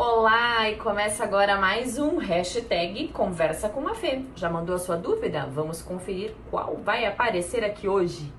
Olá, 0.00 0.70
e 0.70 0.76
começa 0.76 1.24
agora 1.24 1.56
mais 1.56 1.98
um 1.98 2.18
hashtag 2.18 3.08
Conversa 3.08 3.68
com 3.68 3.88
a 3.88 3.96
Fê. 3.96 4.22
Já 4.36 4.48
mandou 4.48 4.76
a 4.76 4.78
sua 4.78 4.96
dúvida? 4.96 5.44
Vamos 5.46 5.82
conferir 5.82 6.36
qual 6.52 6.76
vai 6.76 7.04
aparecer 7.04 7.64
aqui 7.64 7.88
hoje. 7.88 8.32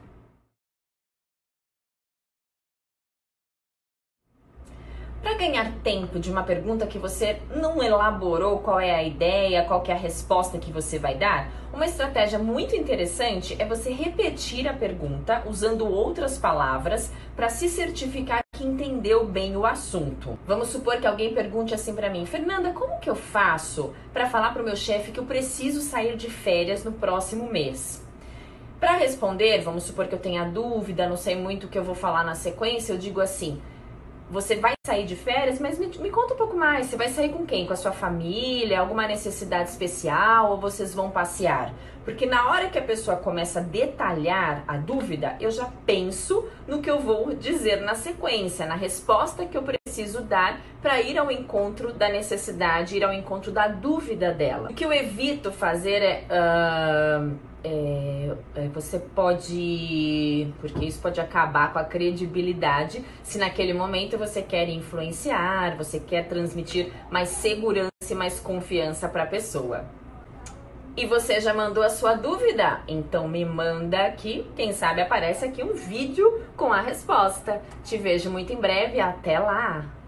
Para 5.21 5.33
ganhar 5.33 5.73
tempo 5.83 6.17
de 6.17 6.31
uma 6.31 6.43
pergunta 6.43 6.87
que 6.87 6.97
você 6.97 7.41
não 7.53 7.83
elaborou 7.83 8.59
qual 8.59 8.79
é 8.79 8.95
a 8.95 9.03
ideia, 9.03 9.65
qual 9.65 9.83
é 9.85 9.91
a 9.91 9.97
resposta 9.97 10.57
que 10.57 10.71
você 10.71 10.97
vai 10.97 11.15
dar, 11.15 11.49
uma 11.73 11.85
estratégia 11.85 12.39
muito 12.39 12.73
interessante 12.73 13.61
é 13.61 13.65
você 13.65 13.91
repetir 13.91 14.65
a 14.65 14.73
pergunta 14.73 15.43
usando 15.45 15.85
outras 15.85 16.37
palavras 16.37 17.11
para 17.35 17.49
se 17.49 17.67
certificar 17.67 18.48
que 18.59 18.67
entendeu 18.67 19.25
bem 19.25 19.55
o 19.55 19.65
assunto. 19.65 20.37
Vamos 20.45 20.67
supor 20.67 20.97
que 20.97 21.07
alguém 21.07 21.33
pergunte 21.33 21.73
assim 21.73 21.95
para 21.95 22.09
mim: 22.09 22.25
"Fernanda, 22.25 22.73
como 22.73 22.99
que 22.99 23.09
eu 23.09 23.15
faço 23.15 23.93
para 24.11 24.29
falar 24.29 24.51
para 24.51 24.61
o 24.61 24.65
meu 24.65 24.75
chefe 24.75 25.13
que 25.13 25.19
eu 25.19 25.23
preciso 25.23 25.79
sair 25.79 26.17
de 26.17 26.29
férias 26.29 26.83
no 26.83 26.91
próximo 26.91 27.49
mês?" 27.49 28.05
Para 28.77 28.97
responder, 28.97 29.61
vamos 29.61 29.83
supor 29.83 30.07
que 30.07 30.15
eu 30.15 30.19
tenha 30.19 30.43
dúvida, 30.43 31.07
não 31.07 31.15
sei 31.15 31.37
muito 31.37 31.67
o 31.67 31.69
que 31.69 31.77
eu 31.77 31.83
vou 31.85 31.95
falar 31.95 32.25
na 32.25 32.35
sequência, 32.35 32.91
eu 32.91 32.97
digo 32.97 33.21
assim: 33.21 33.61
você 34.29 34.55
vai 34.55 34.73
sair 34.85 35.05
de 35.05 35.15
férias, 35.15 35.59
mas 35.59 35.79
me, 35.79 35.87
me, 35.87 36.09
conta 36.09 36.33
um 36.33 36.37
pouco 36.37 36.55
mais. 36.55 36.87
Você 36.87 36.95
vai 36.95 37.09
sair 37.09 37.29
com 37.29 37.45
quem? 37.45 37.65
Com 37.65 37.73
a 37.73 37.75
sua 37.75 37.91
família? 37.91 38.79
Alguma 38.79 39.07
necessidade 39.07 39.69
especial? 39.69 40.51
Ou 40.51 40.57
vocês 40.57 40.93
vão 40.93 41.09
passear? 41.09 41.73
Porque 42.05 42.25
na 42.25 42.49
hora 42.49 42.69
que 42.69 42.77
a 42.77 42.81
pessoa 42.81 43.17
começa 43.17 43.59
a 43.59 43.63
detalhar 43.63 44.63
a 44.67 44.77
dúvida, 44.77 45.35
eu 45.39 45.51
já 45.51 45.69
penso 45.85 46.47
no 46.67 46.81
que 46.81 46.89
eu 46.89 46.99
vou 46.99 47.35
dizer 47.35 47.81
na 47.81 47.95
sequência, 47.95 48.65
na 48.65 48.75
resposta 48.75 49.45
que 49.45 49.57
eu 49.57 49.61
preciso 49.61 49.78
dar 50.21 50.61
para 50.81 51.01
ir 51.01 51.17
ao 51.17 51.31
encontro 51.31 51.93
da 51.93 52.09
necessidade, 52.09 52.95
ir 52.95 53.03
ao 53.03 53.13
encontro 53.13 53.51
da 53.51 53.67
dúvida 53.67 54.31
dela. 54.33 54.69
O 54.71 54.73
que 54.73 54.85
eu 54.85 54.93
evito 54.93 55.51
fazer 55.51 56.01
é. 56.01 56.25
Uh 56.29 57.49
é, 57.63 58.35
você 58.73 58.99
pode. 58.99 60.47
Porque 60.59 60.85
isso 60.85 60.99
pode 61.01 61.19
acabar 61.19 61.73
com 61.73 61.79
a 61.79 61.83
credibilidade 61.83 63.03
se 63.23 63.37
naquele 63.37 63.73
momento 63.73 64.17
você 64.17 64.41
quer 64.41 64.69
influenciar, 64.69 65.75
você 65.75 65.99
quer 65.99 66.27
transmitir 66.27 66.91
mais 67.09 67.29
segurança 67.29 67.89
e 68.09 68.15
mais 68.15 68.39
confiança 68.39 69.07
para 69.09 69.23
a 69.23 69.27
pessoa. 69.27 69.85
E 70.97 71.05
você 71.05 71.39
já 71.39 71.53
mandou 71.53 71.83
a 71.83 71.89
sua 71.89 72.15
dúvida? 72.15 72.81
Então 72.87 73.27
me 73.27 73.45
manda 73.45 74.05
aqui, 74.05 74.45
quem 74.55 74.73
sabe 74.73 75.01
aparece 75.01 75.45
aqui 75.45 75.63
um 75.63 75.73
vídeo 75.73 76.43
com 76.57 76.73
a 76.73 76.81
resposta. 76.81 77.61
Te 77.83 77.97
vejo 77.97 78.29
muito 78.29 78.51
em 78.51 78.57
breve, 78.57 78.99
até 78.99 79.39
lá! 79.39 79.98